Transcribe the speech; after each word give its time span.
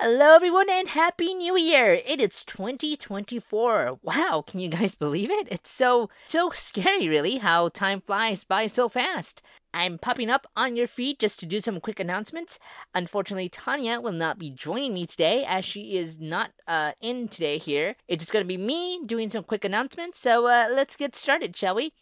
Hello, 0.00 0.36
everyone, 0.36 0.70
and 0.70 0.86
Happy 0.86 1.34
New 1.34 1.56
Year! 1.58 2.00
It 2.06 2.20
is 2.20 2.44
2024. 2.44 3.98
Wow, 4.00 4.44
can 4.46 4.60
you 4.60 4.68
guys 4.68 4.94
believe 4.94 5.28
it? 5.28 5.48
It's 5.50 5.72
so, 5.72 6.08
so 6.28 6.50
scary, 6.50 7.08
really, 7.08 7.38
how 7.38 7.68
time 7.70 8.00
flies 8.02 8.44
by 8.44 8.68
so 8.68 8.88
fast. 8.88 9.42
I'm 9.74 9.98
popping 9.98 10.30
up 10.30 10.46
on 10.56 10.76
your 10.76 10.86
feed 10.86 11.18
just 11.18 11.40
to 11.40 11.46
do 11.46 11.58
some 11.58 11.80
quick 11.80 11.98
announcements. 11.98 12.60
Unfortunately, 12.94 13.48
Tanya 13.48 14.00
will 14.00 14.12
not 14.12 14.38
be 14.38 14.50
joining 14.50 14.94
me 14.94 15.04
today 15.04 15.44
as 15.44 15.64
she 15.64 15.96
is 15.96 16.20
not 16.20 16.52
uh, 16.68 16.92
in 17.00 17.26
today 17.26 17.58
here. 17.58 17.96
It's 18.06 18.22
just 18.22 18.32
going 18.32 18.44
to 18.44 18.46
be 18.46 18.56
me 18.56 19.00
doing 19.04 19.30
some 19.30 19.42
quick 19.42 19.64
announcements, 19.64 20.20
so 20.20 20.46
uh, 20.46 20.68
let's 20.70 20.94
get 20.94 21.16
started, 21.16 21.56
shall 21.56 21.74
we? 21.74 21.92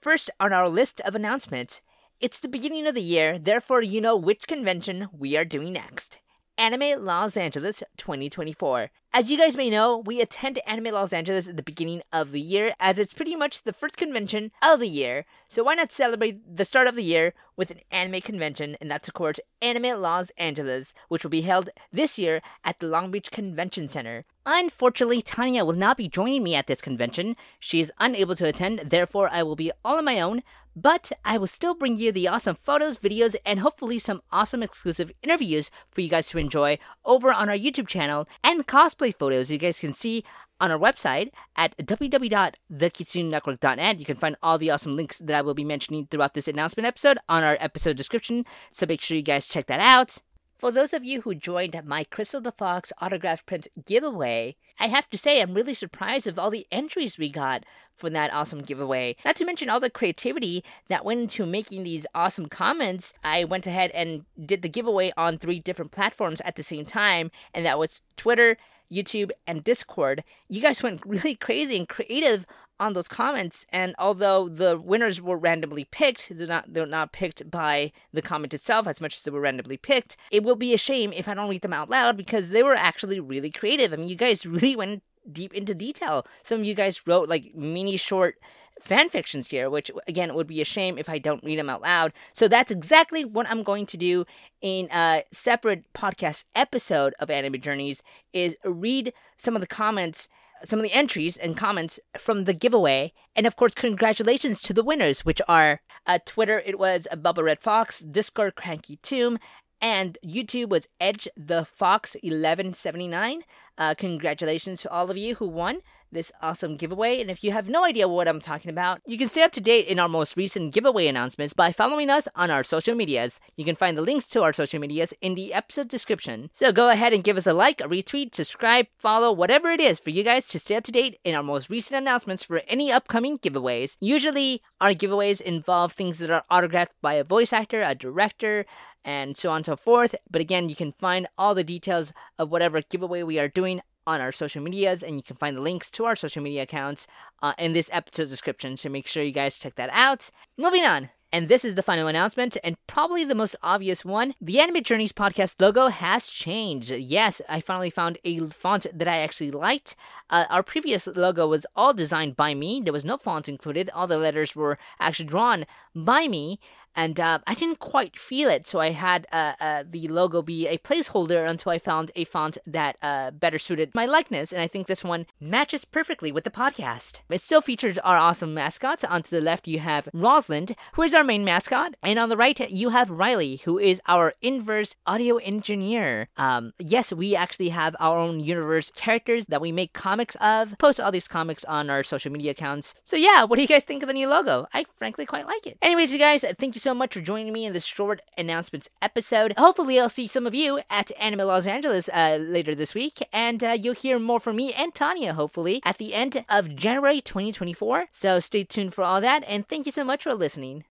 First 0.00 0.30
on 0.40 0.54
our 0.54 0.70
list 0.70 1.02
of 1.02 1.14
announcements, 1.14 1.82
it's 2.18 2.40
the 2.40 2.48
beginning 2.48 2.86
of 2.86 2.94
the 2.94 3.02
year, 3.02 3.38
therefore, 3.38 3.82
you 3.82 4.00
know 4.00 4.16
which 4.16 4.48
convention 4.48 5.08
we 5.12 5.36
are 5.36 5.44
doing 5.44 5.74
next. 5.74 6.18
Anime 6.58 7.04
Los 7.04 7.36
Angeles 7.36 7.82
2024. 7.98 8.90
As 9.12 9.30
you 9.30 9.36
guys 9.36 9.58
may 9.58 9.68
know, 9.68 9.98
we 9.98 10.22
attend 10.22 10.58
Anime 10.66 10.94
Los 10.94 11.12
Angeles 11.12 11.46
at 11.46 11.58
the 11.58 11.62
beginning 11.62 12.00
of 12.14 12.32
the 12.32 12.40
year 12.40 12.72
as 12.80 12.98
it's 12.98 13.12
pretty 13.12 13.36
much 13.36 13.62
the 13.62 13.74
first 13.74 13.98
convention 13.98 14.50
of 14.62 14.80
the 14.80 14.88
year. 14.88 15.26
So 15.48 15.64
why 15.64 15.74
not 15.74 15.92
celebrate 15.92 16.56
the 16.56 16.64
start 16.64 16.86
of 16.86 16.94
the 16.96 17.04
year 17.04 17.34
with 17.56 17.70
an 17.70 17.80
anime 17.90 18.20
convention? 18.20 18.76
And 18.80 18.90
that's 18.90 19.08
of 19.08 19.14
course 19.14 19.40
Anime 19.60 20.00
Los 20.00 20.30
Angeles, 20.38 20.94
which 21.08 21.24
will 21.24 21.30
be 21.30 21.42
held 21.42 21.70
this 21.92 22.18
year 22.18 22.42
at 22.64 22.78
the 22.80 22.86
Long 22.86 23.10
Beach 23.10 23.30
Convention 23.30 23.88
Center. 23.88 24.24
Unfortunately, 24.44 25.22
Tanya 25.22 25.64
will 25.64 25.72
not 25.72 25.96
be 25.96 26.08
joining 26.08 26.42
me 26.42 26.54
at 26.54 26.66
this 26.66 26.80
convention. 26.80 27.36
She 27.58 27.80
is 27.80 27.92
unable 27.98 28.36
to 28.36 28.46
attend, 28.46 28.78
therefore 28.78 29.28
I 29.32 29.42
will 29.42 29.56
be 29.56 29.72
all 29.84 29.98
on 29.98 30.04
my 30.04 30.20
own. 30.20 30.42
But 30.78 31.10
I 31.24 31.38
will 31.38 31.46
still 31.46 31.74
bring 31.74 31.96
you 31.96 32.12
the 32.12 32.28
awesome 32.28 32.54
photos, 32.54 32.98
videos, 32.98 33.34
and 33.46 33.60
hopefully 33.60 33.98
some 33.98 34.20
awesome 34.30 34.62
exclusive 34.62 35.10
interviews 35.22 35.70
for 35.90 36.02
you 36.02 36.10
guys 36.10 36.28
to 36.28 36.38
enjoy 36.38 36.78
over 37.02 37.32
on 37.32 37.48
our 37.48 37.56
YouTube 37.56 37.88
channel 37.88 38.28
and 38.44 38.66
cosplay 38.66 39.14
photos 39.14 39.50
you 39.50 39.56
guys 39.56 39.80
can 39.80 39.94
see 39.94 40.22
on 40.60 40.70
our 40.70 40.78
website 40.78 41.30
at 41.56 41.76
www.thekitsunenetwork.net. 41.78 43.98
You 43.98 44.06
can 44.06 44.16
find 44.16 44.36
all 44.42 44.58
the 44.58 44.70
awesome 44.70 44.96
links 44.96 45.18
that 45.18 45.36
I 45.36 45.42
will 45.42 45.54
be 45.54 45.64
mentioning 45.64 46.06
throughout 46.10 46.34
this 46.34 46.48
announcement 46.48 46.86
episode 46.86 47.18
on 47.28 47.42
our 47.42 47.56
episode 47.60 47.96
description, 47.96 48.44
so 48.70 48.86
make 48.86 49.00
sure 49.00 49.16
you 49.16 49.22
guys 49.22 49.48
check 49.48 49.66
that 49.66 49.80
out. 49.80 50.18
For 50.58 50.70
those 50.70 50.94
of 50.94 51.04
you 51.04 51.20
who 51.20 51.34
joined 51.34 51.78
my 51.84 52.04
Krystal 52.04 52.42
the 52.42 52.50
Fox 52.50 52.90
autograph 52.98 53.44
print 53.44 53.68
giveaway, 53.84 54.56
I 54.80 54.88
have 54.88 55.06
to 55.10 55.18
say 55.18 55.42
I'm 55.42 55.52
really 55.52 55.74
surprised 55.74 56.26
of 56.26 56.38
all 56.38 56.50
the 56.50 56.66
entries 56.72 57.18
we 57.18 57.28
got 57.28 57.64
for 57.94 58.08
that 58.08 58.32
awesome 58.32 58.62
giveaway. 58.62 59.16
Not 59.22 59.36
to 59.36 59.44
mention 59.44 59.68
all 59.68 59.80
the 59.80 59.90
creativity 59.90 60.64
that 60.88 61.04
went 61.04 61.20
into 61.20 61.44
making 61.44 61.84
these 61.84 62.06
awesome 62.14 62.46
comments. 62.46 63.12
I 63.22 63.44
went 63.44 63.66
ahead 63.66 63.90
and 63.90 64.24
did 64.42 64.62
the 64.62 64.70
giveaway 64.70 65.12
on 65.14 65.36
three 65.36 65.60
different 65.60 65.92
platforms 65.92 66.40
at 66.40 66.56
the 66.56 66.62
same 66.62 66.86
time, 66.86 67.30
and 67.52 67.66
that 67.66 67.78
was 67.78 68.00
Twitter, 68.16 68.56
YouTube, 68.90 69.30
and 69.46 69.64
Discord. 69.64 70.24
You 70.48 70.60
guys 70.60 70.82
went 70.82 71.04
really 71.04 71.34
crazy 71.34 71.76
and 71.76 71.88
creative 71.88 72.46
on 72.78 72.92
those 72.92 73.08
comments, 73.08 73.64
and 73.72 73.94
although 73.98 74.48
the 74.48 74.78
winners 74.78 75.20
were 75.20 75.38
randomly 75.38 75.84
picked, 75.84 76.36
they're 76.36 76.46
not 76.46 76.72
they're 76.72 76.86
not 76.86 77.12
picked 77.12 77.50
by 77.50 77.92
the 78.12 78.22
comment 78.22 78.52
itself 78.52 78.86
as 78.86 79.00
much 79.00 79.16
as 79.16 79.22
they 79.22 79.30
were 79.30 79.40
randomly 79.40 79.76
picked. 79.76 80.16
It 80.30 80.42
will 80.42 80.56
be 80.56 80.74
a 80.74 80.78
shame 80.78 81.12
if 81.12 81.28
I 81.28 81.34
don't 81.34 81.48
read 81.48 81.62
them 81.62 81.72
out 81.72 81.90
loud 81.90 82.16
because 82.16 82.50
they 82.50 82.62
were 82.62 82.74
actually 82.74 83.20
really 83.20 83.50
creative. 83.50 83.92
I 83.92 83.96
mean, 83.96 84.08
you 84.08 84.16
guys 84.16 84.44
really 84.46 84.76
went 84.76 85.02
deep 85.30 85.54
into 85.54 85.74
detail. 85.74 86.26
Some 86.42 86.60
of 86.60 86.66
you 86.66 86.74
guys 86.74 87.06
wrote 87.06 87.28
like 87.28 87.54
mini 87.54 87.96
short 87.96 88.36
fan 88.80 89.08
fictions 89.08 89.48
here, 89.48 89.70
which 89.70 89.90
again 90.06 90.34
would 90.34 90.46
be 90.46 90.60
a 90.60 90.64
shame 90.64 90.98
if 90.98 91.08
I 91.08 91.18
don't 91.18 91.44
read 91.44 91.58
them 91.58 91.70
out 91.70 91.82
loud. 91.82 92.12
So 92.32 92.48
that's 92.48 92.70
exactly 92.70 93.24
what 93.24 93.48
I'm 93.50 93.62
going 93.62 93.86
to 93.86 93.96
do 93.96 94.24
in 94.60 94.88
a 94.92 95.24
separate 95.32 95.92
podcast 95.92 96.44
episode 96.54 97.14
of 97.18 97.30
Anime 97.30 97.60
Journeys 97.60 98.02
is 98.32 98.56
read 98.64 99.12
some 99.36 99.54
of 99.54 99.60
the 99.60 99.66
comments 99.66 100.28
some 100.64 100.78
of 100.78 100.82
the 100.82 100.92
entries 100.92 101.36
and 101.36 101.56
comments 101.56 102.00
from 102.16 102.44
the 102.44 102.54
giveaway. 102.54 103.12
And 103.34 103.46
of 103.46 103.56
course, 103.56 103.74
congratulations 103.74 104.62
to 104.62 104.72
the 104.72 104.82
winners, 104.82 105.24
which 105.24 105.42
are 105.46 105.82
uh, 106.06 106.18
Twitter, 106.24 106.62
it 106.64 106.78
was 106.78 107.06
Bubba 107.12 107.44
Red 107.44 107.60
Fox, 107.60 108.00
Discord, 108.00 108.54
Cranky 108.54 108.96
Tomb, 109.02 109.38
and 109.80 110.16
YouTube 110.24 110.70
was 110.70 110.88
Edge 111.00 111.28
the 111.36 111.64
Fox 111.64 112.14
1179. 112.22 113.42
Uh, 113.76 113.94
congratulations 113.94 114.80
to 114.82 114.90
all 114.90 115.10
of 115.10 115.16
you 115.18 115.34
who 115.34 115.46
won 115.46 115.80
this 116.10 116.32
awesome 116.42 116.76
giveaway. 116.76 117.20
And 117.20 117.30
if 117.30 117.42
you 117.42 117.52
have 117.52 117.68
no 117.68 117.84
idea 117.84 118.08
what 118.08 118.28
I'm 118.28 118.40
talking 118.40 118.70
about, 118.70 119.00
you 119.06 119.18
can 119.18 119.28
stay 119.28 119.42
up 119.42 119.52
to 119.52 119.60
date 119.60 119.86
in 119.86 119.98
our 119.98 120.08
most 120.08 120.36
recent 120.36 120.72
giveaway 120.72 121.06
announcements 121.06 121.54
by 121.54 121.72
following 121.72 122.10
us 122.10 122.28
on 122.34 122.50
our 122.50 122.64
social 122.64 122.94
medias. 122.94 123.40
You 123.56 123.64
can 123.64 123.76
find 123.76 123.96
the 123.96 124.02
links 124.02 124.26
to 124.28 124.42
our 124.42 124.52
social 124.52 124.80
medias 124.80 125.14
in 125.20 125.34
the 125.34 125.52
episode 125.52 125.88
description. 125.88 126.50
So 126.52 126.72
go 126.72 126.90
ahead 126.90 127.12
and 127.12 127.24
give 127.24 127.36
us 127.36 127.46
a 127.46 127.52
like, 127.52 127.80
a 127.80 127.84
retweet, 127.84 128.34
subscribe, 128.34 128.86
follow, 128.98 129.32
whatever 129.32 129.70
it 129.70 129.80
is 129.80 129.98
for 129.98 130.10
you 130.10 130.22
guys 130.22 130.46
to 130.48 130.58
stay 130.58 130.76
up 130.76 130.84
to 130.84 130.92
date 130.92 131.18
in 131.24 131.34
our 131.34 131.42
most 131.42 131.70
recent 131.70 131.98
announcements 131.98 132.44
for 132.44 132.62
any 132.68 132.90
upcoming 132.90 133.38
giveaways. 133.38 133.96
Usually, 134.00 134.62
our 134.80 134.90
giveaways 134.90 135.40
involve 135.40 135.92
things 135.92 136.18
that 136.18 136.30
are 136.30 136.44
autographed 136.50 136.92
by 137.02 137.14
a 137.14 137.24
voice 137.24 137.52
actor, 137.52 137.82
a 137.82 137.94
director, 137.94 138.64
and 139.04 139.36
so 139.36 139.50
on 139.50 139.56
and 139.56 139.66
so 139.66 139.76
forth. 139.76 140.14
But 140.30 140.42
again, 140.42 140.68
you 140.68 140.76
can 140.76 140.92
find 140.92 141.28
all 141.38 141.54
the 141.54 141.64
details 141.64 142.12
of 142.38 142.50
whatever 142.50 142.82
giveaway 142.82 143.22
we 143.22 143.38
are 143.38 143.48
doing 143.48 143.80
on 144.06 144.20
our 144.20 144.32
social 144.32 144.62
medias, 144.62 145.02
and 145.02 145.16
you 145.16 145.22
can 145.22 145.36
find 145.36 145.56
the 145.56 145.60
links 145.60 145.90
to 145.92 146.04
our 146.04 146.16
social 146.16 146.42
media 146.42 146.62
accounts 146.62 147.06
uh, 147.42 147.54
in 147.58 147.72
this 147.72 147.90
episode 147.92 148.28
description. 148.28 148.76
So 148.76 148.88
make 148.88 149.06
sure 149.06 149.22
you 149.22 149.32
guys 149.32 149.58
check 149.58 149.74
that 149.76 149.90
out. 149.92 150.30
Moving 150.56 150.84
on. 150.84 151.10
And 151.32 151.48
this 151.48 151.64
is 151.64 151.74
the 151.74 151.82
final 151.82 152.06
announcement, 152.06 152.56
and 152.62 152.76
probably 152.86 153.24
the 153.24 153.34
most 153.34 153.56
obvious 153.62 154.04
one. 154.04 154.34
The 154.40 154.60
Anime 154.60 154.82
Journeys 154.82 155.12
podcast 155.12 155.60
logo 155.60 155.88
has 155.88 156.28
changed. 156.28 156.90
Yes, 156.90 157.42
I 157.48 157.60
finally 157.60 157.90
found 157.90 158.16
a 158.24 158.38
font 158.48 158.86
that 158.94 159.08
I 159.08 159.18
actually 159.18 159.50
liked. 159.50 159.96
Uh, 160.30 160.44
our 160.48 160.62
previous 160.62 161.06
logo 161.08 161.46
was 161.48 161.66
all 161.74 161.92
designed 161.92 162.36
by 162.36 162.54
me, 162.54 162.80
there 162.80 162.92
was 162.92 163.04
no 163.04 163.16
font 163.16 163.48
included. 163.48 163.90
All 163.90 164.06
the 164.06 164.18
letters 164.18 164.54
were 164.54 164.78
actually 165.00 165.26
drawn 165.26 165.66
by 165.94 166.28
me, 166.28 166.60
and 166.96 167.20
uh, 167.20 167.38
I 167.46 167.54
didn't 167.54 167.78
quite 167.78 168.18
feel 168.18 168.48
it, 168.48 168.66
so 168.66 168.80
I 168.80 168.90
had 168.90 169.26
uh, 169.30 169.52
uh, 169.60 169.84
the 169.88 170.08
logo 170.08 170.42
be 170.42 170.66
a 170.66 170.78
placeholder 170.78 171.48
until 171.48 171.72
I 171.72 171.78
found 171.78 172.10
a 172.16 172.24
font 172.24 172.58
that 172.66 172.96
uh, 173.02 173.30
better 173.30 173.58
suited 173.58 173.94
my 173.94 174.06
likeness, 174.06 174.52
and 174.52 174.62
I 174.62 174.66
think 174.66 174.86
this 174.86 175.04
one 175.04 175.26
matches 175.38 175.84
perfectly 175.84 176.32
with 176.32 176.44
the 176.44 176.50
podcast. 176.50 177.20
It 177.28 177.42
still 177.42 177.60
features 177.60 177.98
our 177.98 178.16
awesome 178.16 178.54
mascots. 178.54 179.04
On 179.04 179.22
to 179.22 179.30
the 179.30 179.40
left, 179.40 179.68
you 179.68 179.80
have 179.80 180.08
Rosalind, 180.12 180.74
who 180.94 181.02
is 181.02 181.14
our 181.14 181.22
main 181.22 181.44
mascot, 181.44 181.94
and 182.02 182.18
on 182.18 182.30
the 182.30 182.36
right, 182.36 182.58
you 182.70 182.88
have 182.88 183.10
Riley, 183.10 183.56
who 183.64 183.78
is 183.78 184.00
our 184.06 184.32
inverse 184.40 184.96
audio 185.06 185.36
engineer. 185.36 186.28
Um, 186.36 186.72
yes, 186.78 187.12
we 187.12 187.36
actually 187.36 187.68
have 187.68 187.94
our 188.00 188.18
own 188.18 188.40
universe 188.40 188.90
characters 188.94 189.46
that 189.46 189.60
we 189.60 189.70
make 189.70 189.92
comics 189.92 190.36
of. 190.36 190.78
Post 190.78 191.00
all 191.00 191.12
these 191.12 191.28
comics 191.28 191.64
on 191.64 191.90
our 191.90 192.02
social 192.02 192.32
media 192.32 192.52
accounts. 192.52 192.94
So 193.04 193.16
yeah, 193.16 193.44
what 193.44 193.56
do 193.56 193.62
you 193.62 193.68
guys 193.68 193.84
think 193.84 194.02
of 194.02 194.06
the 194.06 194.14
new 194.14 194.28
logo? 194.28 194.66
I 194.72 194.86
frankly 194.96 195.26
quite 195.26 195.46
like 195.46 195.66
it. 195.66 195.76
Anyways, 195.82 196.12
you 196.12 196.18
guys, 196.18 196.44
thank 196.58 196.74
you 196.74 196.80
so 196.86 196.94
much 196.94 197.14
for 197.14 197.20
joining 197.20 197.52
me 197.52 197.64
in 197.64 197.72
this 197.72 197.84
short 197.84 198.22
announcements 198.38 198.88
episode. 199.02 199.52
Hopefully, 199.58 199.98
I'll 199.98 200.08
see 200.08 200.28
some 200.28 200.46
of 200.46 200.54
you 200.54 200.78
at 200.88 201.10
Anime 201.18 201.48
Los 201.48 201.66
Angeles 201.66 202.08
uh, 202.10 202.38
later 202.40 202.76
this 202.76 202.94
week, 202.94 203.26
and 203.32 203.64
uh, 203.64 203.70
you'll 203.70 203.94
hear 203.94 204.20
more 204.20 204.38
from 204.38 204.54
me 204.54 204.72
and 204.72 204.94
Tanya, 204.94 205.34
hopefully, 205.34 205.80
at 205.84 205.98
the 205.98 206.14
end 206.14 206.44
of 206.48 206.76
January 206.76 207.20
2024. 207.20 208.06
So 208.12 208.38
stay 208.38 208.62
tuned 208.62 208.94
for 208.94 209.02
all 209.02 209.20
that, 209.20 209.42
and 209.48 209.66
thank 209.66 209.86
you 209.86 209.90
so 209.90 210.04
much 210.04 210.22
for 210.22 210.32
listening. 210.32 210.84